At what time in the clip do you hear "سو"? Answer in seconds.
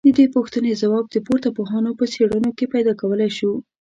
3.37-3.49